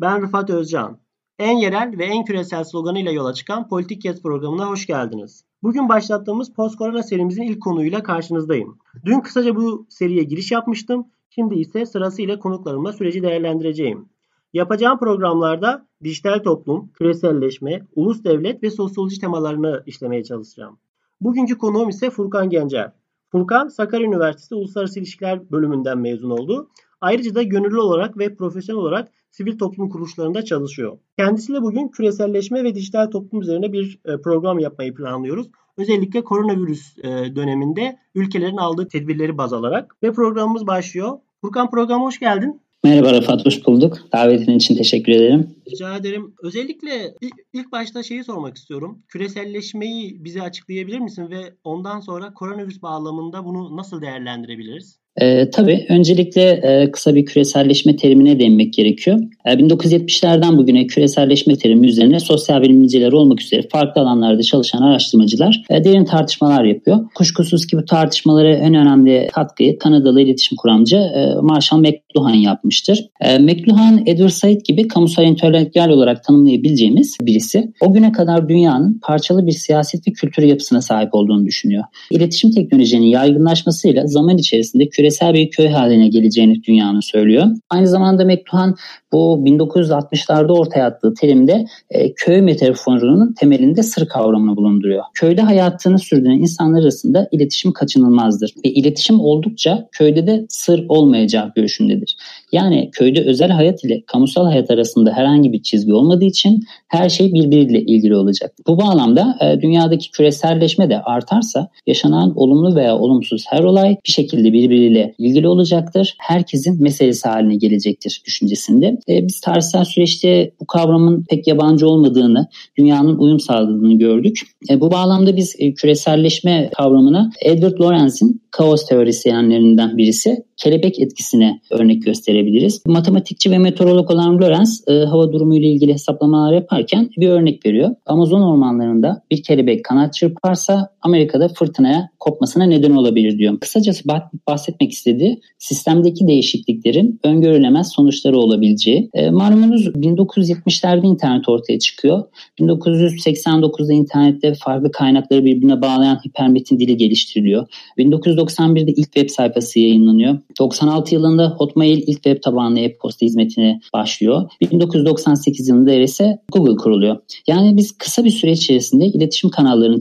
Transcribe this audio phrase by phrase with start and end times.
[0.00, 0.98] Ben Rıfat Özcan.
[1.38, 5.44] En yerel ve en küresel sloganıyla yola çıkan Politik Kes programına hoş geldiniz.
[5.62, 8.78] Bugün başlattığımız Post Korona serimizin ilk konuyla karşınızdayım.
[9.04, 11.06] Dün kısaca bu seriye giriş yapmıştım.
[11.30, 14.08] Şimdi ise sırasıyla konuklarımla süreci değerlendireceğim.
[14.52, 20.78] Yapacağım programlarda dijital toplum, küreselleşme, ulus devlet ve sosyoloji temalarını işlemeye çalışacağım.
[21.20, 22.92] Bugünkü konuğum ise Furkan Gencer.
[23.32, 26.70] Furkan Sakarya Üniversitesi Uluslararası İlişkiler bölümünden mezun oldu.
[27.00, 30.98] Ayrıca da gönüllü olarak ve profesyonel olarak sivil toplum kuruluşlarında çalışıyor.
[31.18, 35.46] Kendisiyle bugün küreselleşme ve dijital toplum üzerine bir e, program yapmayı planlıyoruz.
[35.76, 41.18] Özellikle koronavirüs e, döneminde ülkelerin aldığı tedbirleri baz alarak ve programımız başlıyor.
[41.40, 42.60] Furkan programa hoş geldin.
[42.84, 43.98] Merhaba Rafat, hoş bulduk.
[44.12, 45.50] Davetin için teşekkür ederim.
[45.70, 46.34] Rica ederim.
[46.42, 47.14] Özellikle
[47.52, 49.02] ilk başta şeyi sormak istiyorum.
[49.08, 55.05] Küreselleşmeyi bize açıklayabilir misin ve ondan sonra koronavirüs bağlamında bunu nasıl değerlendirebiliriz?
[55.20, 59.18] E, tabii öncelikle e, kısa bir küreselleşme terimine değinmek gerekiyor.
[59.44, 65.84] E, 1970'lerden bugüne küreselleşme terimi üzerine sosyal bilimciler olmak üzere farklı alanlarda çalışan araştırmacılar e,
[65.84, 66.98] derin tartışmalar yapıyor.
[67.14, 73.08] Kuşkusuz ki bu tartışmaları en önemli katkıyı Kanadalı iletişim kuramcı e, Marshall McLuhan yapmıştır.
[73.20, 77.72] E, McLuhan, Edward Said gibi kamusal entelektüel olarak tanımlayabileceğimiz birisi.
[77.80, 81.84] O güne kadar dünyanın parçalı bir siyaset ve kültür yapısına sahip olduğunu düşünüyor.
[82.10, 87.46] İletişim teknolojinin yaygınlaşmasıyla zaman içerisinde küre küresel bir köy haline geleceğini dünyanın söylüyor.
[87.70, 88.76] Aynı zamanda Mektuhan
[89.12, 95.02] bu 1960'larda ortaya attığı terimde e, köy metaforunun temelinde sır kavramını bulunduruyor.
[95.14, 102.16] Köyde hayatını sürdüren insanlar arasında iletişim kaçınılmazdır ve iletişim oldukça köyde de sır olmayacağı görüşündedir.
[102.52, 107.32] Yani köyde özel hayat ile kamusal hayat arasında herhangi bir çizgi olmadığı için her şey
[107.32, 108.52] birbiriyle ilgili olacak.
[108.66, 114.52] Bu bağlamda e, dünyadaki küreselleşme de artarsa yaşanan olumlu veya olumsuz her olay bir şekilde
[114.52, 116.14] birbiriyle ilgili olacaktır.
[116.18, 118.98] Herkesin meselesi haline gelecektir düşüncesinde.
[119.08, 122.46] E, biz tarihsel süreçte bu kavramın pek yabancı olmadığını,
[122.78, 124.40] dünyanın uyum sağladığını gördük.
[124.70, 132.36] E, bu bağlamda biz küreselleşme kavramına Edward Lorenz'in kaos teorisyenlerinden birisi kelebek etkisine örnek gösterebiliriz.
[132.86, 137.90] Matematikçi ve meteorolog olan Lorenz e, hava durumu ile ilgili hesaplamalar yaparken bir örnek veriyor.
[138.06, 143.60] Amazon ormanlarında bir kelebek kanat çırparsa Amerika'da fırtınaya kopmasına neden olabilir diyor.
[143.60, 144.08] Kısacası
[144.48, 149.10] bahsetmek istediği sistemdeki değişikliklerin öngörülemez sonuçları olabileceği.
[149.14, 152.24] E, malumunuz 1970'lerde internet ortaya çıkıyor.
[152.60, 157.66] 1989'da internette farklı kaynakları birbirine bağlayan hipermetin dili geliştiriliyor.
[157.98, 160.38] 1991'de ilk web sayfası yayınlanıyor.
[160.58, 164.50] 96 yılında Hotmail ilk web tabanlı e-posta hizmetine başlıyor.
[164.60, 167.16] 1998 yılında ise Google kuruluyor.
[167.46, 170.00] Yani biz kısa bir süre içerisinde iletişim kanallarının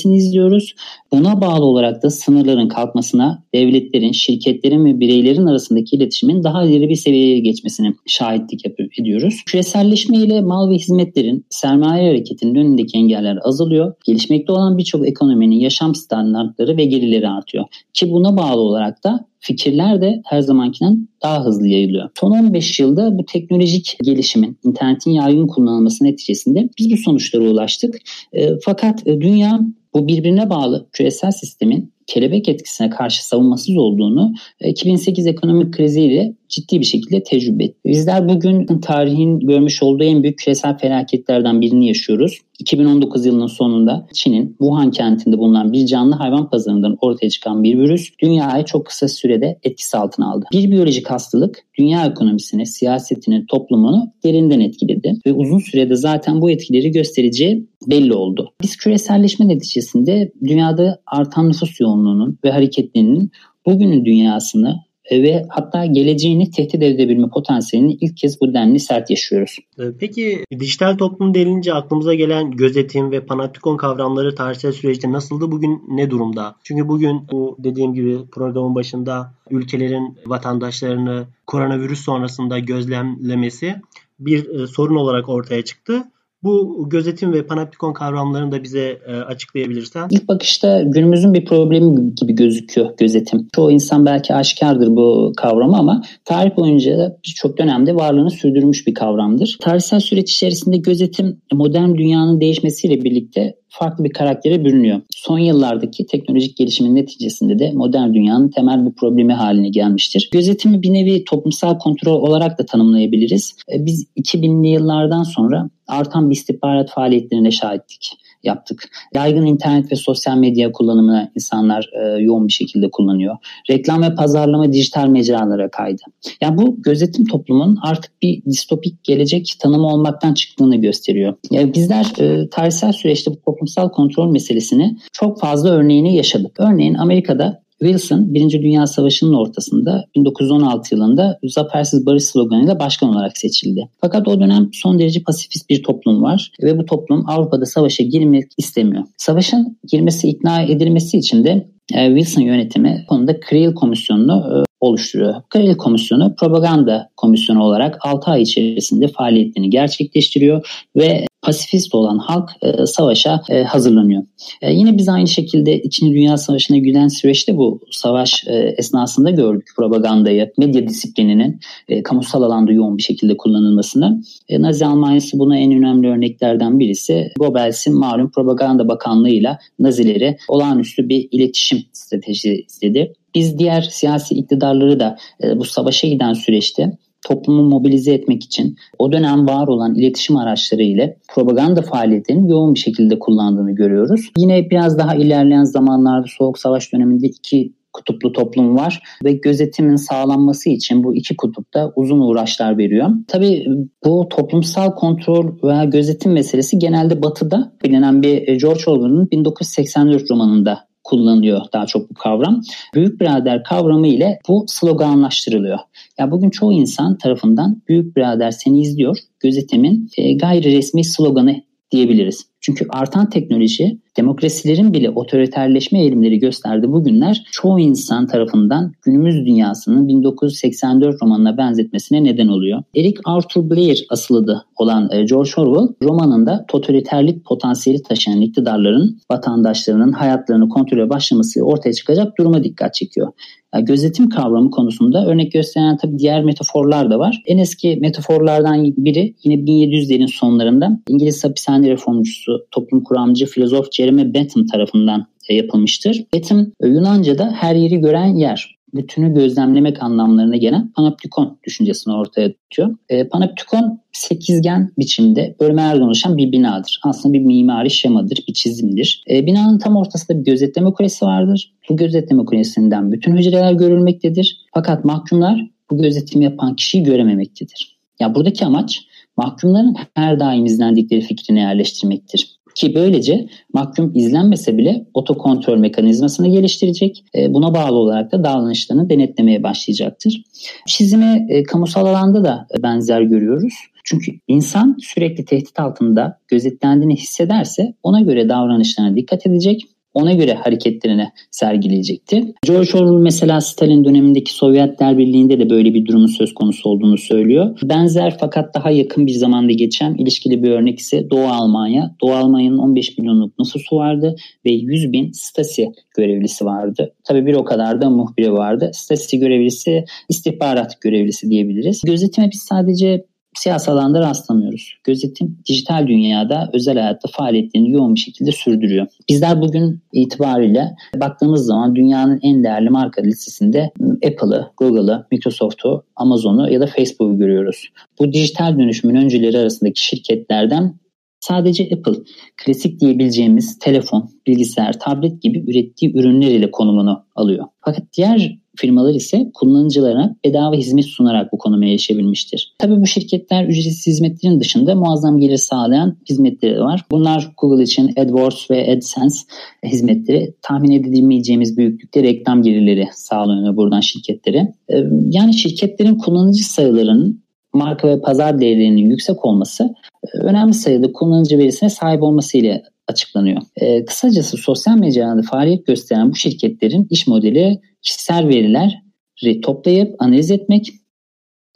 [0.00, 0.74] çeşitlenmesini izliyoruz.
[1.12, 6.94] Buna bağlı olarak da sınırların kalkmasına, devletlerin, şirketlerin ve bireylerin arasındaki iletişimin daha ileri bir
[6.94, 8.60] seviyeye geçmesine şahitlik
[9.00, 9.34] ediyoruz.
[9.46, 13.94] Küreselleşme ile mal ve hizmetlerin sermaye hareketinin önündeki engeller azalıyor.
[14.06, 17.64] Gelişmekte olan birçok ekonominin yaşam standartları ve gelirleri artıyor.
[17.92, 22.08] Ki buna bağlı olarak da fikirler de her zamankinden daha hızlı yayılıyor.
[22.20, 27.94] Son 15 yılda bu teknolojik gelişimin, internetin yaygın kullanılması neticesinde biz bu sonuçlara ulaştık.
[28.32, 29.60] E, fakat e, dünya
[29.94, 36.80] bu birbirine bağlı küresel sistemin kelebek etkisine karşı savunmasız olduğunu 2008 e, ekonomik kriziyle ciddi
[36.80, 37.78] bir şekilde tecrübe etti.
[37.86, 42.38] Bizler bugün tarihin görmüş olduğu en büyük küresel felaketlerden birini yaşıyoruz.
[42.58, 48.10] 2019 yılının sonunda Çin'in Wuhan kentinde bulunan bir canlı hayvan pazarından ortaya çıkan bir virüs
[48.22, 50.44] dünyayı çok kısa sürede etkisi altına aldı.
[50.52, 56.90] Bir biyolojik hastalık dünya ekonomisini, siyasetini, toplumunu derinden etkiledi ve uzun sürede zaten bu etkileri
[56.90, 58.52] göstereceği belli oldu.
[58.62, 63.30] Biz küreselleşme neticesinde dünyada artan nüfus yoğunluğunun ve hareketlerinin
[63.66, 64.76] bugünün dünyasını
[65.12, 69.58] ve hatta geleceğini tehdit edebilme potansiyelini ilk kez bu denli sert yaşıyoruz.
[69.78, 75.52] E, peki dijital toplum denince aklımıza gelen gözetim ve panoptikon kavramları tarihsel süreçte nasıldı?
[75.52, 76.56] Bugün ne durumda?
[76.64, 83.76] Çünkü bugün bu dediğim gibi programın başında ülkelerin vatandaşlarını koronavirüs sonrasında gözlemlemesi
[84.20, 86.04] bir e, sorun olarak ortaya çıktı.
[86.42, 90.08] Bu gözetim ve panoptikon kavramlarını da bize e, açıklayabilirsen.
[90.10, 93.48] İlk bakışta günümüzün bir problemi gibi gözüküyor gözetim.
[93.54, 99.56] Çoğu insan belki aşikardır bu kavramı ama tarih boyunca birçok dönemde varlığını sürdürmüş bir kavramdır.
[99.60, 105.00] Tarihsel süreç içerisinde gözetim modern dünyanın değişmesiyle birlikte farklı bir karaktere bürünüyor.
[105.10, 110.28] Son yıllardaki teknolojik gelişimin neticesinde de modern dünyanın temel bir problemi haline gelmiştir.
[110.32, 113.56] Gözetimi bir nevi toplumsal kontrol olarak da tanımlayabiliriz.
[113.72, 118.12] E, biz 2000'li yıllardan sonra artan bir istihbarat faaliyetlerine şahittik.
[118.42, 118.84] Yaptık.
[119.14, 123.36] Yaygın internet ve sosyal medya kullanımını insanlar e, yoğun bir şekilde kullanıyor.
[123.70, 126.02] Reklam ve pazarlama dijital mecralara kaydı.
[126.40, 131.34] Yani bu gözetim toplumun artık bir distopik gelecek tanımı olmaktan çıktığını gösteriyor.
[131.50, 136.56] Yani bizler e, tarihsel süreçte bu toplumsal kontrol meselesini çok fazla örneğini yaşadık.
[136.58, 143.88] Örneğin Amerika'da Wilson Birinci Dünya Savaşı'nın ortasında 1916 yılında zafersiz barış sloganıyla başkan olarak seçildi.
[144.00, 148.44] Fakat o dönem son derece pasifist bir toplum var ve bu toplum Avrupa'da savaşa girmek
[148.58, 149.04] istemiyor.
[149.16, 155.34] Savaşın girmesi ikna edilmesi için de e, Wilson yönetimi konuda Creel Komisyonu'nu e, oluşturuyor.
[155.52, 162.86] Creel Komisyonu propaganda komisyonu olarak 6 ay içerisinde faaliyetlerini gerçekleştiriyor ve pasifist olan halk e,
[162.86, 164.22] savaşa e, hazırlanıyor.
[164.62, 169.68] E, yine biz aynı şekilde İkinci Dünya Savaşı'na giden süreçte bu savaş e, esnasında gördük
[169.76, 174.22] propagandayı, medya disiplininin e, kamusal alanda yoğun bir şekilde kullanılmasını.
[174.48, 181.28] E, Nazi Almanyası buna en önemli örneklerden birisi Goebbels'in malum propaganda bakanlığıyla Nazileri olağanüstü bir
[181.30, 183.12] iletişim stratejisi istedi.
[183.34, 186.98] Biz diğer siyasi iktidarları da e, bu savaşa giden süreçte
[187.28, 192.80] toplumu mobilize etmek için o dönem var olan iletişim araçları ile propaganda faaliyetlerini yoğun bir
[192.80, 194.30] şekilde kullandığını görüyoruz.
[194.38, 200.70] Yine biraz daha ilerleyen zamanlarda Soğuk Savaş döneminde iki kutuplu toplum var ve gözetimin sağlanması
[200.70, 203.08] için bu iki kutupta uzun uğraşlar veriyor.
[203.28, 203.66] Tabii
[204.04, 211.60] bu toplumsal kontrol veya gözetim meselesi genelde batıda bilinen bir George Orwell'ın 1984 romanında kullanılıyor
[211.72, 212.60] daha çok bu kavram.
[212.94, 215.78] Büyük birader kavramı ile bu sloganlaştırılıyor.
[216.18, 222.46] Ya bugün çoğu insan tarafından büyük birader seni izliyor gözetimin e, gayri resmi sloganı diyebiliriz.
[222.60, 231.22] Çünkü artan teknoloji demokrasilerin bile otoriterleşme eğilimleri gösterdi bugünler çoğu insan tarafından günümüz dünyasının 1984
[231.22, 232.82] romanına benzetmesine neden oluyor.
[232.94, 240.68] Eric Arthur Blair asılıdı olan e, George Orwell romanında totaliterlik potansiyeli taşıyan iktidarların vatandaşlarının hayatlarını
[240.68, 243.32] kontrole başlaması ortaya çıkacak duruma dikkat çekiyor.
[243.74, 247.42] Yani gözetim kavramı konusunda örnek gösteren tabii diğer metaforlar da var.
[247.46, 254.66] En eski metaforlardan biri yine 1700'lerin sonlarında İngiliz hapishane reformcusu, toplum kuramcı filozof Jeremy Bentham
[254.66, 256.24] tarafından e, yapılmıştır.
[256.34, 262.96] Bentham e, Yunanca'da her yeri gören yer bütünü gözlemlemek anlamlarına gelen panoptikon düşüncesini ortaya atıyor.
[263.08, 267.00] E, panoptikon sekizgen biçimde bölmelerden oluşan bir binadır.
[267.04, 269.24] Aslında bir mimari şemadır, bir çizimdir.
[269.30, 271.72] E, binanın tam ortasında bir gözetleme kulesi vardır.
[271.90, 274.66] Bu gözetleme kulesinden bütün hücreler görülmektedir.
[274.74, 277.98] Fakat mahkumlar bu gözetim yapan kişiyi görememektedir.
[278.20, 279.00] Ya buradaki amaç
[279.36, 282.59] mahkumların her daim izlendikleri fikrini yerleştirmektir.
[282.80, 287.24] Ki böylece mahkum izlenmese bile otokontrol mekanizmasını geliştirecek.
[287.34, 290.42] E, buna bağlı olarak da davranışlarını denetlemeye başlayacaktır.
[290.86, 293.74] Çizimi e, kamusal alanda da benzer görüyoruz.
[294.04, 299.82] Çünkü insan sürekli tehdit altında gözetlendiğini hissederse ona göre davranışlarına dikkat edecek
[300.14, 302.54] ona göre hareketlerini sergileyecekti.
[302.66, 307.78] George Orwell mesela Stalin dönemindeki Sovyetler Birliği'nde de böyle bir durumun söz konusu olduğunu söylüyor.
[307.82, 312.16] Benzer fakat daha yakın bir zamanda geçen ilişkili bir örnek ise Doğu Almanya.
[312.22, 317.14] Doğu Almanya'nın 15 milyonluk nüfusu vardı ve 100 bin Stasi görevlisi vardı.
[317.24, 318.90] Tabii bir o kadar da muhbiri vardı.
[318.94, 322.02] Stasi görevlisi istihbarat görevlisi diyebiliriz.
[322.06, 323.24] Gözetime biz sadece
[323.54, 324.94] siyasal alanda rastlamıyoruz.
[325.04, 329.06] Gözetim dijital dünyada özel hayatta faaliyetlerini yoğun bir şekilde sürdürüyor.
[329.28, 333.90] Bizler bugün itibariyle baktığımız zaman dünyanın en değerli marka listesinde
[334.26, 337.88] Apple'ı, Google'ı, Microsoft'u, Amazon'u ya da Facebook'u görüyoruz.
[338.18, 340.94] Bu dijital dönüşümün öncüleri arasındaki şirketlerden
[341.40, 342.22] Sadece Apple,
[342.64, 347.64] klasik diyebileceğimiz telefon, bilgisayar, tablet gibi ürettiği ürünler ile konumunu alıyor.
[347.80, 352.74] Fakat diğer firmalar ise kullanıcılarına bedava hizmet sunarak bu konuma erişebilmiştir.
[352.78, 357.04] Tabii bu şirketler ücretsiz hizmetlerin dışında muazzam gelir sağlayan hizmetleri var.
[357.10, 359.38] Bunlar Google için AdWords ve AdSense
[359.84, 364.74] hizmetleri tahmin edilmeyeceğimiz büyüklükte reklam gelirleri sağlanıyor buradan şirketlere.
[364.88, 369.94] Ee, yani şirketlerin kullanıcı sayılarının marka ve pazar değerlerinin yüksek olması
[370.34, 373.62] e, önemli sayıda kullanıcı verisine sahip olması ile açıklanıyor.
[373.76, 380.90] E, kısacası sosyal mecrada faaliyet gösteren bu şirketlerin iş modeli kişisel verileri toplayıp analiz etmek,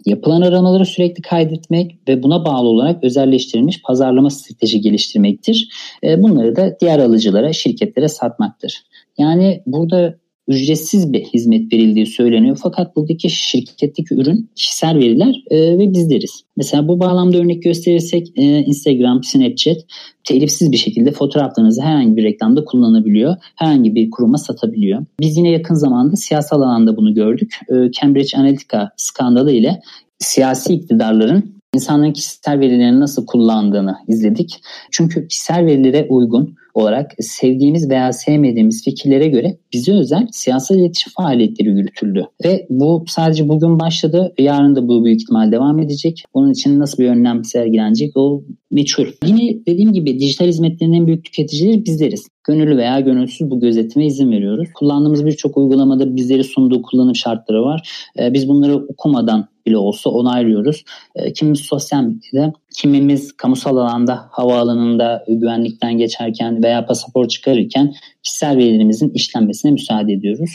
[0.07, 5.69] yapılan aramaları sürekli kaydetmek ve buna bağlı olarak özelleştirilmiş pazarlama strateji geliştirmektir.
[6.05, 8.83] E, bunları da diğer alıcılara, şirketlere satmaktır.
[9.19, 12.59] Yani burada ücretsiz bir hizmet verildiği söyleniyor.
[12.63, 16.45] Fakat buradaki şirketteki ürün kişisel veriler e, ve bizleriz.
[16.57, 19.77] Mesela bu bağlamda örnek gösterirsek e, Instagram, Snapchat
[20.25, 23.37] telifsiz bir şekilde fotoğraflarınızı herhangi bir reklamda kullanabiliyor.
[23.57, 25.05] Herhangi bir kuruma satabiliyor.
[25.21, 27.59] Biz yine yakın zamanda siyasal alanda bunu gördük.
[27.69, 29.81] E, Cambridge Analytica skandalı ile
[30.19, 34.61] siyasi iktidarların insanların kişisel verilerini nasıl kullandığını izledik.
[34.91, 41.69] Çünkü kişisel verilere uygun olarak sevdiğimiz veya sevmediğimiz fikirlere göre bize özel siyasal iletişim faaliyetleri
[41.69, 42.27] yürütüldü.
[42.45, 44.35] Ve bu sadece bugün başladı.
[44.39, 46.25] Yarın da bu büyük ihtimal devam edecek.
[46.33, 49.07] Onun için nasıl bir önlem sergilenecek o meçhul.
[49.27, 52.29] Yine dediğim gibi dijital hizmetlerin en büyük tüketicileri bizleriz.
[52.47, 54.69] Gönüllü veya gönülsüz bu gözetime izin veriyoruz.
[54.75, 57.89] Kullandığımız birçok uygulamada bizleri sunduğu kullanım şartları var.
[58.19, 60.85] Ee, biz bunları okumadan bile olsa onaylıyoruz.
[61.15, 69.11] Ee, kimimiz sosyal medyada, kimimiz kamusal alanda, havaalanında güvenlikten geçerken veya pasaport çıkarırken kişisel verilerimizin
[69.11, 70.51] işlenmesine müsaade ediyoruz.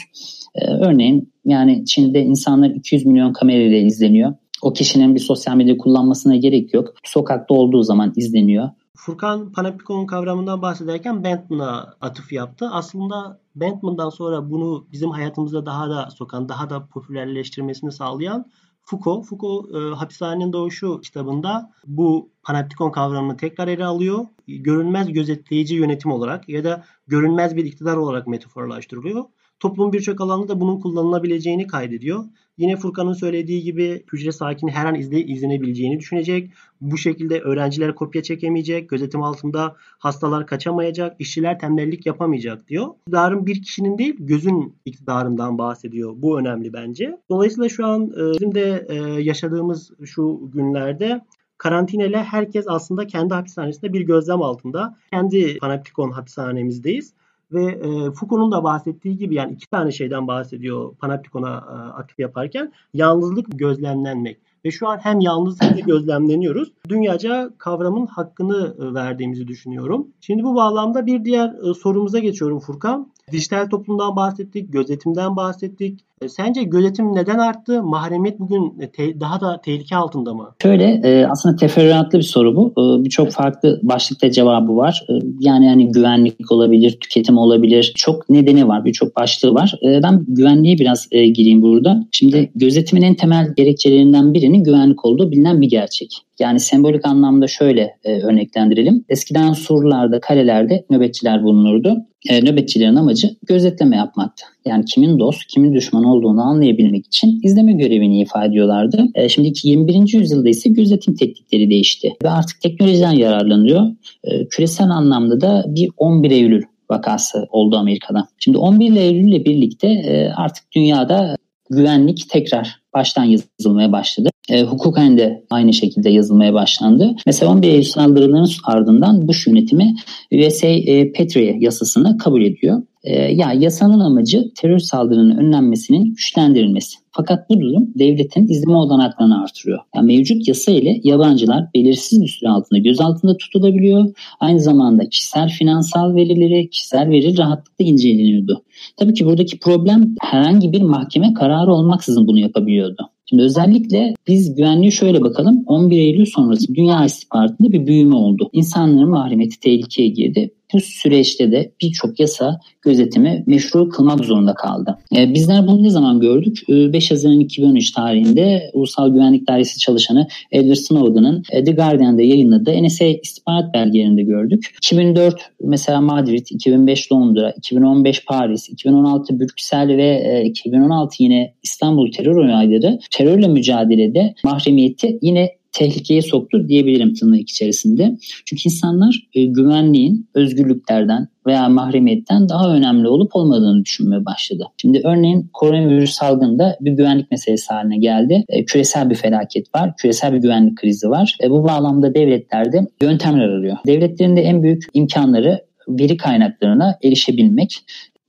[0.54, 4.34] Ee, örneğin yani Çin'de insanlar 200 milyon kamerayla izleniyor.
[4.62, 6.94] O kişinin bir sosyal medya kullanmasına gerek yok.
[7.04, 8.68] Sokakta olduğu zaman izleniyor.
[8.96, 12.68] Furkan Panopticon kavramından bahsederken Bateman'a atıf yaptı.
[12.72, 18.46] Aslında Bateman'dan sonra bunu bizim hayatımızda daha da sokan, daha da popülerleştirmesini sağlayan
[18.90, 19.26] Foucault.
[19.26, 24.26] Foucault e, Hapishanenin Doğuşu kitabında bu panoptikon kavramını tekrar ele alıyor.
[24.48, 29.24] Görünmez gözetleyici yönetim olarak ya da görünmez bir iktidar olarak metaforlaştırılıyor.
[29.60, 32.24] Toplum birçok alanda da bunun kullanılabileceğini kaydediyor.
[32.60, 36.50] Yine Furkan'ın söylediği gibi hücre sakini her an izle, izlenebileceğini düşünecek.
[36.80, 42.86] Bu şekilde öğrenciler kopya çekemeyecek, gözetim altında hastalar kaçamayacak, işçiler tembellik yapamayacak diyor.
[43.00, 46.12] İktidarın bir kişinin değil gözün iktidarından bahsediyor.
[46.16, 47.20] Bu önemli bence.
[47.30, 51.20] Dolayısıyla şu an e, bizim de e, yaşadığımız şu günlerde
[51.58, 54.96] karantinayla herkes aslında kendi hapishanesinde bir gözlem altında.
[55.12, 57.14] Kendi Panoptikon hapishanemizdeyiz.
[57.52, 62.72] Ve e, Foucault'un da bahsettiği gibi yani iki tane şeyden bahsediyor Panoptikon'a e, aktif yaparken.
[62.94, 64.38] Yalnızlık gözlemlenmek.
[64.64, 66.72] Ve şu an hem yalnız hem de gözlemleniyoruz.
[66.88, 70.08] Dünyaca kavramın hakkını e, verdiğimizi düşünüyorum.
[70.20, 73.12] Şimdi bu bağlamda bir diğer e, sorumuza geçiyorum Furkan.
[73.32, 76.00] Dijital toplumdan bahsettik, gözetimden bahsettik.
[76.22, 77.82] E, sence gözetim neden arttı?
[77.82, 80.48] Mahremiyet bugün te- daha da tehlike altında mı?
[80.62, 82.68] Şöyle e, aslında teferruatlı bir soru bu.
[82.72, 85.04] E, Birçok farklı başlıkta cevabı var.
[85.08, 87.92] E, yani yani güvenlik olabilir, tüketim olabilir.
[87.96, 89.74] Çok nedeni var, birçok başlığı var.
[89.82, 92.06] E, ben güvenliğe biraz e, gireyim burada.
[92.12, 96.22] Şimdi gözetimin en temel gerekçelerinden birinin güvenlik olduğu bilinen bir gerçek.
[96.40, 99.04] Yani sembolik anlamda şöyle e, örneklendirelim.
[99.08, 101.96] Eskiden surlarda, kalelerde nöbetçiler bulunurdu.
[102.28, 104.44] E, nöbetçilerin amacı gözetleme yapmaktı.
[104.64, 109.06] Yani kimin dost, kimin düşman olduğunu anlayabilmek için izleme görevini ifade ediyorlardı.
[109.14, 110.14] E, şimdiki 21.
[110.14, 113.86] yüzyılda ise gözetim teknikleri değişti ve artık teknolojiden yararlanıyor.
[114.24, 118.28] E, küresel anlamda da bir 11 Eylül vakası oldu Amerika'da.
[118.38, 121.36] Şimdi 11 Eylül ile birlikte e, artık dünyada
[121.70, 124.28] güvenlik tekrar baştan yazılmaya başladı.
[124.50, 127.16] E, hukuken de aynı şekilde yazılmaya başlandı.
[127.26, 129.94] Mesela 11 Eylül saldırılarının ardından Bush yönetimi
[130.32, 132.82] USA e, Patriot yasasını kabul ediyor.
[133.04, 136.98] E, ya yasanın amacı terör saldırının önlenmesinin güçlendirilmesi.
[137.12, 139.78] Fakat bu durum devletin izleme olanaklarını artırıyor.
[139.94, 144.14] Yani mevcut yasa ile yabancılar belirsiz bir süre altında gözaltında tutulabiliyor.
[144.40, 148.64] Aynı zamanda kişisel finansal verileri, kişisel veri rahatlıkla inceleniyordu.
[148.96, 153.10] Tabii ki buradaki problem herhangi bir mahkeme kararı olmaksızın bunu yapabiliyordu.
[153.30, 155.62] Şimdi özellikle biz güvenliği şöyle bakalım.
[155.66, 158.50] 11 Eylül sonrası dünya istihbaratında bir büyüme oldu.
[158.52, 160.54] İnsanların mahremiyeti tehlikeye girdi.
[160.72, 164.98] Bu süreçte de birçok yasa gözetimi meşru kılmak zorunda kaldı.
[165.16, 166.58] E, bizler bunu ne zaman gördük?
[166.68, 172.82] E, 5 Haziran 2013 tarihinde Ulusal Güvenlik Dairesi çalışanı Edward Snowden'ın e, The Guardian'da yayınladığı
[172.82, 174.74] NSA istihbarat belgelerinde gördük.
[174.76, 182.36] 2004 mesela Madrid, 2005 Londra, 2015 Paris, 2016 Brüksel ve e, 2016 yine İstanbul terör
[182.36, 188.16] olayları terörle mücadelede mahremiyeti yine tehlikeye soktu diyebilirim tırnak içerisinde.
[188.44, 194.64] Çünkü insanlar e, güvenliğin özgürlüklerden veya mahremiyetten daha önemli olup olmadığını düşünmeye başladı.
[194.76, 198.44] Şimdi örneğin koronavirüs salgında bir güvenlik meselesi haline geldi.
[198.48, 201.36] E, küresel bir felaket var, küresel bir güvenlik krizi var.
[201.44, 203.76] E, bu bağlamda devletlerde yöntemler arıyor.
[203.86, 207.78] Devletlerin de en büyük imkanları veri kaynaklarına erişebilmek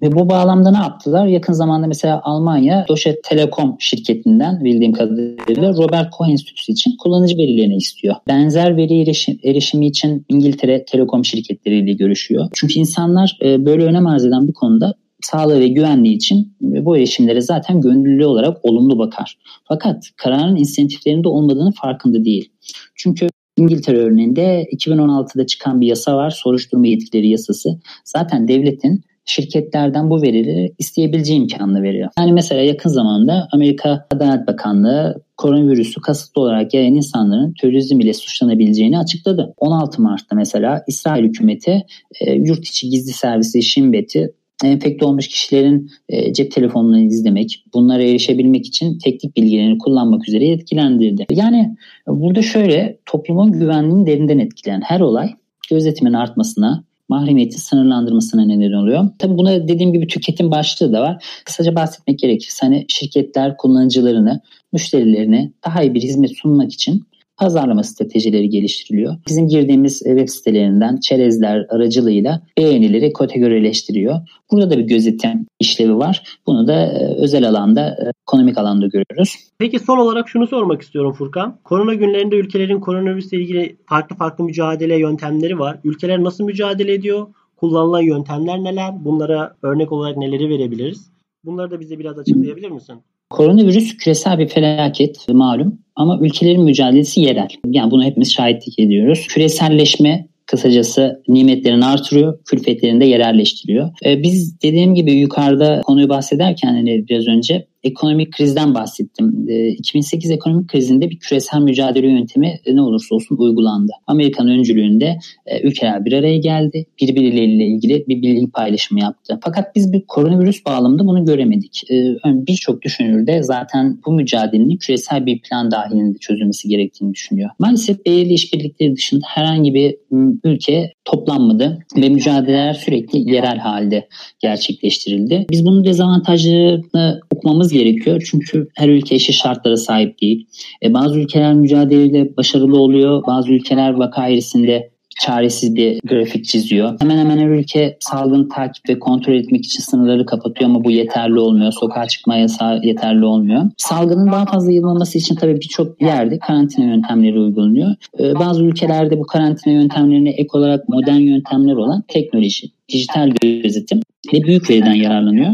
[0.01, 1.27] ve bu bağlamda ne yaptılar?
[1.27, 7.75] Yakın zamanda mesela Almanya Deutsche Telekom şirketinden bildiğim kadarıyla Robert Koch Enstitüsü için kullanıcı verilerini
[7.75, 8.15] istiyor.
[8.27, 12.49] Benzer veri erişim, erişimi için İngiltere Telekom şirketleriyle görüşüyor.
[12.53, 17.41] Çünkü insanlar e, böyle önem arz eden bir konuda sağlığı ve güvenliği için bu erişimlere
[17.41, 19.37] zaten gönüllü olarak olumlu bakar.
[19.67, 22.49] Fakat kararın insentiflerinde olmadığını farkında değil.
[22.95, 23.27] Çünkü
[23.57, 26.29] İngiltere örneğinde 2016'da çıkan bir yasa var.
[26.29, 27.79] Soruşturma yetkileri yasası.
[28.05, 32.09] Zaten devletin şirketlerden bu verileri isteyebileceği imkanını veriyor.
[32.19, 38.99] Yani mesela yakın zamanda Amerika Adalet Bakanlığı koronavirüsü kasıtlı olarak yayan insanların terörizm ile suçlanabileceğini
[38.99, 39.53] açıkladı.
[39.57, 41.85] 16 Mart'ta mesela İsrail hükümeti
[42.21, 44.33] e, yurt içi gizli servisi Shin Bet'i
[44.63, 51.25] enfekte olmuş kişilerin e, cep telefonlarını izlemek, bunlara erişebilmek için teknik bilgilerini kullanmak üzere etkilendirdi.
[51.31, 51.75] Yani
[52.07, 55.29] burada şöyle toplumun güvenliğini derinden etkileyen her olay
[55.69, 59.09] gözletimin artmasına, mahremiyeti sınırlandırmasına neden oluyor.
[59.19, 61.25] Tabii buna dediğim gibi tüketim başlığı da var.
[61.45, 64.41] Kısaca bahsetmek gerekirse hani şirketler kullanıcılarını,
[64.73, 67.03] müşterilerine daha iyi bir hizmet sunmak için
[67.41, 69.15] pazarlama stratejileri geliştiriliyor.
[69.27, 74.15] Bizim girdiğimiz web sitelerinden çerezler aracılığıyla beğenileri kategorileştiriyor.
[74.51, 76.39] Burada da bir gözetim işlevi var.
[76.47, 79.35] Bunu da e, özel alanda, e, ekonomik alanda görüyoruz.
[79.59, 81.57] Peki son olarak şunu sormak istiyorum Furkan.
[81.63, 85.79] Korona günlerinde ülkelerin koronavirüsle ilgili farklı farklı mücadele yöntemleri var.
[85.83, 87.27] Ülkeler nasıl mücadele ediyor?
[87.57, 89.05] Kullanılan yöntemler neler?
[89.05, 91.11] Bunlara örnek olarak neleri verebiliriz?
[91.45, 93.01] Bunları da bize biraz açıklayabilir misin?
[93.31, 97.47] Koronavirüs küresel bir felaket malum ama ülkelerin mücadelesi yerel.
[97.65, 99.27] Yani bunu hepimiz şahitlik ediyoruz.
[99.29, 103.89] Küreselleşme kısacası nimetlerini artırıyor, külfetlerini de yerelleştiriyor.
[104.05, 109.47] Ee, biz dediğim gibi yukarıda konuyu bahsederken hani biraz önce ekonomik krizden bahsettim.
[109.77, 113.91] 2008 ee, ekonomik krizinde bir küresel mücadele yöntemi e, ne olursa olsun uygulandı.
[114.07, 116.85] Amerikan öncülüğünde e, ülkeler bir araya geldi.
[117.01, 119.39] Birbirleriyle ilgili bir bilgi paylaşımı yaptı.
[119.43, 121.81] Fakat biz bir koronavirüs bağlamında bunu göremedik.
[121.91, 127.49] Ee, birçok düşünür de zaten bu mücadelenin küresel bir plan dahilinde çözülmesi gerektiğini düşünüyor.
[127.59, 129.95] Maalesef belirli işbirlikleri dışında herhangi bir
[130.43, 134.07] ülke toplanmadı ve mücadeleler sürekli yerel halde
[134.39, 135.45] gerçekleştirildi.
[135.51, 138.27] Biz bunun dezavantajlarını okumamız gerekiyor.
[138.31, 140.47] Çünkü her ülke eşit şartlara sahip değil.
[140.83, 143.23] E, bazı ülkeler mücadeleyle başarılı oluyor.
[143.27, 144.90] Bazı ülkeler vaka eğrisinde
[145.25, 146.99] çaresiz bir grafik çiziyor.
[146.99, 151.39] Hemen hemen her ülke salgını takip ve kontrol etmek için sınırları kapatıyor ama bu yeterli
[151.39, 151.71] olmuyor.
[151.71, 153.63] Sokağa çıkma yasağı yeterli olmuyor.
[153.77, 157.95] Salgının daha fazla yayılmaması için tabii birçok yerde karantina yöntemleri uygulanıyor.
[158.19, 163.99] Ee, bazı ülkelerde bu karantina yöntemlerine ek olarak modern yöntemler olan teknoloji, dijital gözetim
[164.33, 165.51] ve büyük veriden yararlanıyor.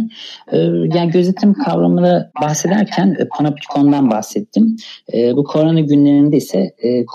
[0.51, 0.57] Ee,
[0.97, 4.75] yani gözetim kavramını bahsederken e, Panoptikon'dan bahsettim.
[5.13, 7.05] Ee, bu korona günlerinde ise e,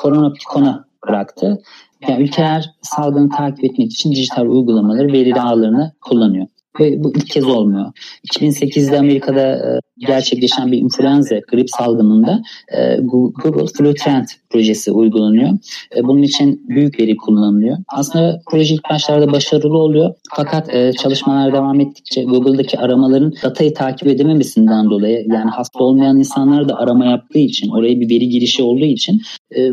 [1.08, 1.62] bıraktı.
[2.08, 6.46] Yani ülkeler salgını takip etmek için dijital uygulamaları, veri ağlarını kullanıyor.
[6.80, 7.92] Ve bu ilk kez olmuyor.
[8.32, 12.42] 2008'de Amerika'da e, gerçekleşen bir influenza grip salgınında
[12.76, 15.50] e, Google Flu Trend projesi uygulanıyor.
[15.96, 17.76] E, bunun için büyük veri kullanılıyor.
[17.88, 20.14] Aslında proje ilk başlarda başarılı oluyor.
[20.34, 20.70] Fakat
[21.02, 27.04] çalışmalar devam ettikçe Google'daki aramaların datayı takip edememesinden dolayı yani hasta olmayan insanlar da arama
[27.04, 29.20] yaptığı için oraya bir veri girişi olduğu için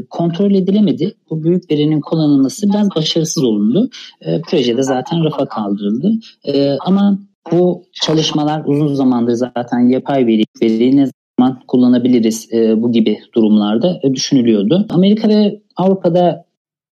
[0.10, 1.16] kontrol edilemedi.
[1.30, 3.90] Bu büyük verinin kullanılması biraz başarısız olundu.
[4.50, 6.12] Projede zaten rafa kaldırıldı.
[6.86, 7.20] Ama
[7.52, 11.08] bu çalışmalar uzun zamandır zaten yapay veri, veri ne
[11.40, 14.86] zaman kullanabiliriz e, bu gibi durumlarda e, düşünülüyordu.
[14.90, 16.46] Amerika ve Avrupa'da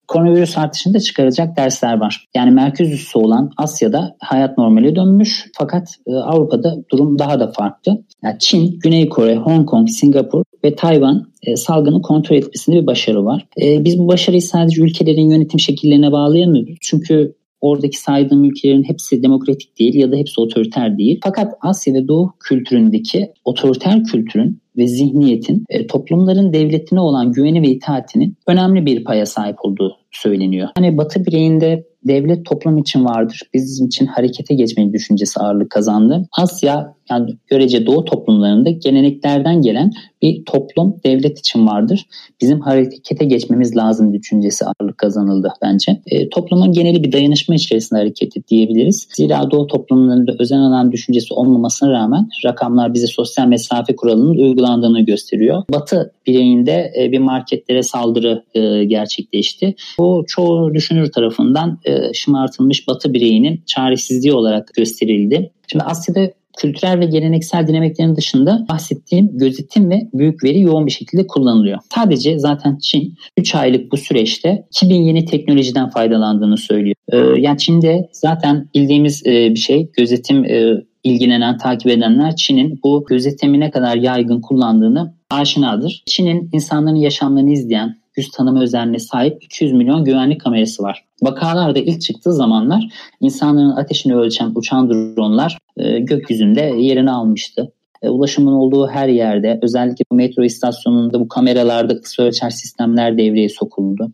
[0.08, 2.26] koronavirüs artışında çıkaracak dersler var.
[2.36, 8.04] Yani merkez üssü olan Asya'da hayat normale dönmüş fakat e, Avrupa'da durum daha da farklı.
[8.24, 13.26] Yani Çin, Güney Kore, Hong Kong, Singapur ve Tayvan e, salgını kontrol etmesinde bir başarı
[13.26, 13.48] var.
[13.62, 16.78] E, biz bu başarıyı sadece ülkelerin yönetim şekillerine bağlayamıyoruz.
[16.82, 21.20] Çünkü Oradaki saydığım ülkelerin hepsi demokratik değil ya da hepsi otoriter değil.
[21.24, 28.38] Fakat Asya ve Doğu kültüründeki otoriter kültürün ve zihniyetin toplumların devletine olan güveni ve itaatinin
[28.48, 30.68] önemli bir paya sahip olduğu söyleniyor.
[30.76, 33.42] Hani Batı bireyinde devlet toplum için vardır.
[33.54, 36.28] Bizim için harekete geçmenin düşüncesi ağırlık kazandı.
[36.38, 39.92] Asya yani görece doğu toplumlarında geleneklerden gelen
[40.22, 42.06] bir toplum devlet için vardır.
[42.42, 46.02] Bizim harekete geçmemiz lazım düşüncesi ağırlık kazanıldı bence.
[46.06, 49.08] E, toplumun geneli bir dayanışma içerisinde hareket et diyebiliriz.
[49.16, 55.64] Zira doğu toplumlarında özel alan düşüncesi olmamasına rağmen rakamlar bize sosyal mesafe kuralının uygulandığını gösteriyor.
[55.74, 59.76] Batı bireyinde e, bir marketlere saldırı e, gerçekleşti.
[60.00, 65.52] Bu çoğu düşünür tarafından e, şımartılmış Batı bireyinin çaresizliği olarak gösterildi.
[65.68, 71.28] Şimdi Asya'da kültürel ve geleneksel dinamiklerin dışında bahsettiğim gözetim ve büyük veri yoğun bir şekilde
[71.28, 71.80] kullanılıyor.
[71.96, 76.96] Sadece zaten Çin 3 aylık bu süreçte 2000 yeni teknolojiden faydalandığını söylüyor.
[77.12, 83.06] Ee, yani Çin'de zaten bildiğimiz e, bir şey gözetim e, ilgilenen, takip edenler Çin'in bu
[83.10, 86.04] gözetimi ne kadar yaygın kullandığını aşinadır.
[86.06, 91.06] Çin'in insanların yaşamlarını izleyen, yüz tanıma özelliğine sahip 200 milyon güvenlik kamerası var.
[91.22, 92.88] Vakalarda ilk çıktığı zamanlar
[93.22, 97.72] insanların ateşini ölçen uçan dronlar e, gökyüzünde yerini almıştı.
[98.02, 104.12] E, ulaşımın olduğu her yerde özellikle metro istasyonunda bu kameralarda kısa ölçer sistemler devreye sokuldu.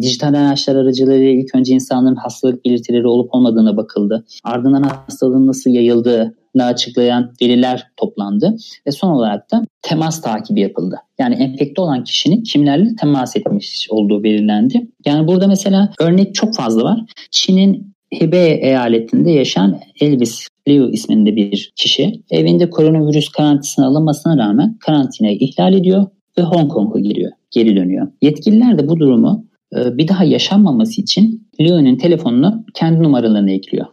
[0.00, 4.24] Dijital araçlar aracılığıyla ilk önce insanların hastalık belirtileri olup olmadığına bakıldı.
[4.44, 10.96] Ardından hastalığın nasıl yayıldığı açıklayan veriler toplandı ve son olarak da temas takibi yapıldı.
[11.18, 14.86] Yani enfekte olan kişinin kimlerle temas etmiş olduğu belirlendi.
[15.06, 17.00] Yani burada mesela örnek çok fazla var.
[17.30, 25.36] Çin'in Hebei eyaletinde yaşayan Elvis Leo isminde bir kişi evinde koronavirüs karantinasına alınmasına rağmen karantinayı
[25.36, 26.06] ihlal ediyor
[26.38, 28.08] ve Hong Kong'a giriyor, geri dönüyor.
[28.22, 33.86] Yetkililer de bu durumu e, bir daha yaşanmaması için Leo'nun telefonunu kendi numaralarına ekliyor.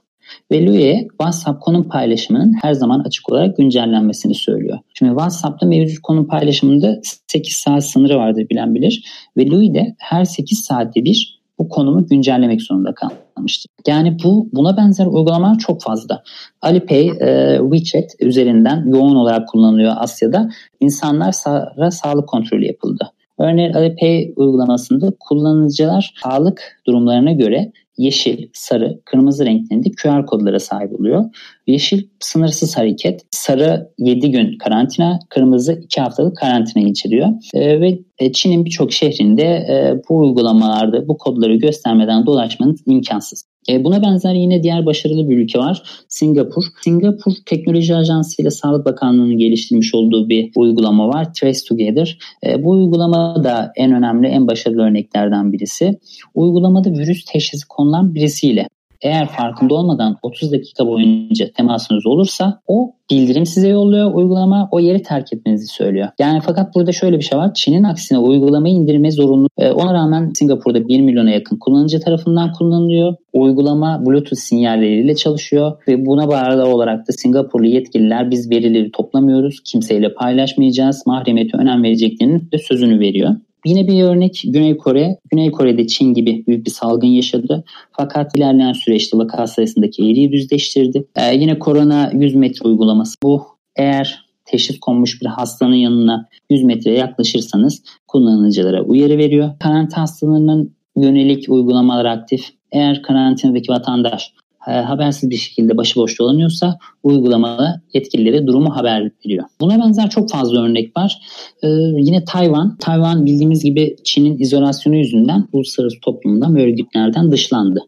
[0.52, 4.80] Ve Louis'e WhatsApp konum paylaşımının her zaman açık olarak güncellenmesini söylüyor.
[4.94, 9.04] Şimdi WhatsApp'ta mevcut konum paylaşımında 8 saat sınırı vardır bilen bilir.
[9.38, 13.70] Ve Louis de her 8 saatte bir bu konumu güncellemek zorunda kalmıştır.
[13.88, 16.24] Yani bu buna benzer uygulamalar çok fazla.
[16.62, 20.50] Alipay, e, WeChat üzerinden yoğun olarak kullanılıyor Asya'da.
[20.80, 23.12] İnsanlar sa- sağlık kontrolü yapıldı.
[23.40, 31.26] Örneğin Alipay uygulamasında kullanıcılar sağlık durumlarına göre yeşil, sarı, kırmızı renklerinde QR kodlara sahip oluyor.
[31.68, 37.28] Yeşil sınırsız hareket, sarı 7 gün karantina, kırmızı 2 haftalık karantina içeriyor.
[37.54, 43.49] E, ve e, Çin'in birçok şehrinde e, bu uygulamalarda bu kodları göstermeden dolaşmanız imkansız.
[43.70, 45.84] E, buna benzer yine diğer başarılı bir ülke var.
[46.08, 46.64] Singapur.
[46.84, 51.34] Singapur Teknoloji Ajansı ile Sağlık Bakanlığı'nın geliştirmiş olduğu bir uygulama var.
[51.34, 52.18] Trace Together.
[52.46, 56.00] E, bu uygulama da en önemli, en başarılı örneklerden birisi.
[56.36, 58.68] Uygulamada virüs teşhisi konulan birisiyle
[59.02, 65.02] eğer farkında olmadan 30 dakika boyunca temasınız olursa o bildirim size yolluyor uygulama o yeri
[65.04, 66.08] terk etmenizi söylüyor.
[66.20, 67.54] Yani fakat burada şöyle bir şey var.
[67.54, 69.48] Çin'in aksine uygulamayı indirme zorunlu.
[69.58, 73.16] Ee, ona rağmen Singapur'da 1 milyona yakın kullanıcı tarafından kullanılıyor.
[73.34, 80.14] Uygulama Bluetooth sinyalleriyle çalışıyor ve buna bağlı olarak da Singapurlu yetkililer biz verileri toplamıyoruz, kimseyle
[80.14, 83.36] paylaşmayacağız, mahremiyete önem vereceklerinin de sözünü veriyor.
[83.66, 85.18] Yine bir örnek Güney Kore.
[85.32, 87.64] Güney Kore'de Çin gibi büyük bir salgın yaşadı.
[87.92, 91.08] Fakat ilerleyen süreçte vaka sayısındaki eğriyi düzleştirdi.
[91.16, 93.16] Ee, yine korona 100 metre uygulaması.
[93.24, 93.44] Bu
[93.76, 99.50] eğer teşhis konmuş bir hastanın yanına 100 metreye yaklaşırsanız kullanıcılara uyarı veriyor.
[99.60, 102.50] Karantina hastalarının yönelik uygulamalar aktif.
[102.72, 109.46] Eğer karantinadaki vatandaş habersiz bir şekilde başıboş dolanıyorsa uygulamalı yetkililere durumu haber veriyor.
[109.62, 111.22] Buna benzer çok fazla örnek var.
[111.64, 111.68] Ee,
[111.98, 112.78] yine Tayvan.
[112.78, 117.80] Tayvan bildiğimiz gibi Çin'in izolasyonu yüzünden uluslararası toplumdan ve örgütlerden dışlandı.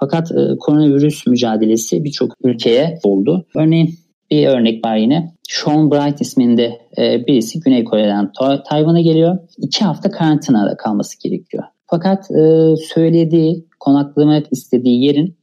[0.00, 3.46] Fakat e, koronavirüs mücadelesi birçok ülkeye oldu.
[3.56, 3.94] Örneğin
[4.30, 5.34] bir örnek var yine.
[5.48, 8.32] Sean Bright isminde e, birisi Güney Kore'den
[8.68, 9.38] Tayvan'a geliyor.
[9.58, 11.64] İki hafta karantinada kalması gerekiyor.
[11.86, 15.36] Fakat e, söylediği, konaklamak istediği yerin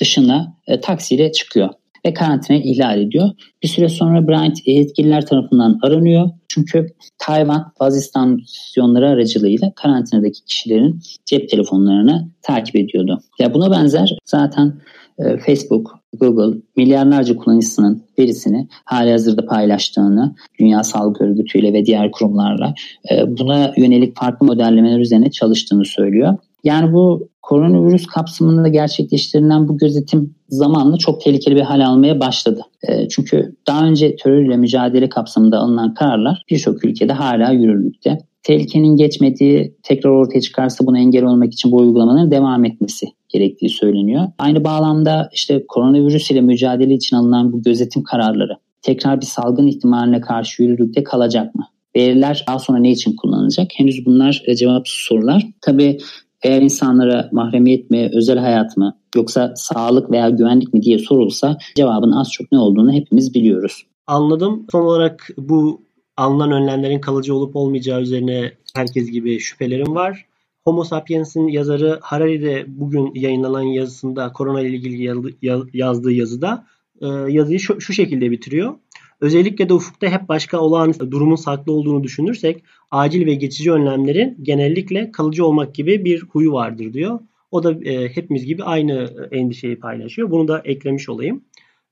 [0.00, 1.68] dışına e, taksiyle çıkıyor
[2.06, 3.30] ve karantina ihlal ediyor.
[3.62, 6.30] Bir süre sonra Bryant yetkililer tarafından aranıyor.
[6.48, 6.86] Çünkü
[7.18, 13.20] Tayvan bazı istasyonları aracılığıyla karantinadaki kişilerin cep telefonlarını takip ediyordu.
[13.38, 14.80] Ya buna benzer zaten
[15.18, 22.10] e, Facebook, Google milyarlarca kullanıcısının verisini hali hazırda paylaştığını Dünya Sağlık Örgütü ile ve diğer
[22.10, 22.74] kurumlarla
[23.10, 26.38] e, buna yönelik farklı modellemeler üzerine çalıştığını söylüyor.
[26.64, 32.62] Yani bu koronavirüs kapsamında gerçekleştirilen bu gözetim zamanla çok tehlikeli bir hal almaya başladı.
[32.88, 38.18] E, çünkü daha önce terörle mücadele kapsamında alınan kararlar birçok ülkede hala yürürlükte.
[38.42, 44.28] Tehlikenin geçmediği tekrar ortaya çıkarsa buna engel olmak için bu uygulamaların devam etmesi gerektiği söyleniyor.
[44.38, 50.20] Aynı bağlamda işte koronavirüs ile mücadele için alınan bu gözetim kararları tekrar bir salgın ihtimaline
[50.20, 51.66] karşı yürürlükte kalacak mı?
[51.96, 53.70] Veriler daha sonra ne için kullanılacak?
[53.74, 55.46] Henüz bunlar e, cevapsız sorular.
[55.60, 55.98] Tabii
[56.42, 62.12] eğer insanlara mahremiyet mi, özel hayat mı yoksa sağlık veya güvenlik mi diye sorulsa cevabın
[62.12, 63.86] az çok ne olduğunu hepimiz biliyoruz.
[64.06, 64.66] Anladım.
[64.72, 65.82] Son olarak bu
[66.16, 70.26] alınan önlemlerin kalıcı olup olmayacağı üzerine herkes gibi şüphelerim var.
[70.64, 75.24] Homo Sapiens'in yazarı Harari'de bugün yayınlanan yazısında korona ile ilgili
[75.72, 76.66] yazdığı yazıda
[77.00, 78.74] e, yazıyı şu şekilde bitiriyor.
[79.22, 85.12] Özellikle de ufukta hep başka olağanüstü durumun saklı olduğunu düşünürsek acil ve geçici önlemlerin genellikle
[85.12, 87.20] kalıcı olmak gibi bir huyu vardır diyor.
[87.50, 90.30] O da e, hepimiz gibi aynı endişeyi paylaşıyor.
[90.30, 91.44] Bunu da eklemiş olayım.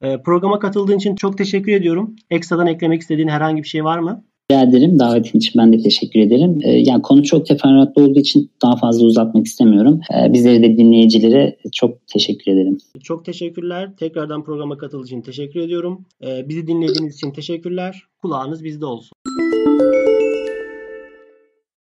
[0.02, 2.16] E, programa katıldığın için çok teşekkür ediyorum.
[2.30, 4.24] Ekstradan eklemek istediğin herhangi bir şey var mı?
[4.50, 4.98] Rica ederim.
[4.98, 6.58] Davetin için ben de teşekkür ederim.
[6.64, 10.00] Ee, yani konu çok teferruatlı olduğu için daha fazla uzatmak istemiyorum.
[10.14, 12.78] Ee, bizleri de dinleyicilere çok teşekkür ederim.
[13.02, 13.96] Çok teşekkürler.
[13.96, 16.04] Tekrardan programa katıldığınız için teşekkür ediyorum.
[16.24, 18.02] Ee, bizi dinlediğiniz için teşekkürler.
[18.22, 19.10] Kulağınız bizde olsun.